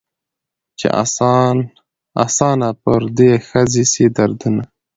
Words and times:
چي 0.79 0.87
آسانه 2.25 2.69
پر 2.83 3.01
دې 3.17 3.31
ښځي 3.47 3.83
سي 3.93 4.05
دردونه 4.15 4.63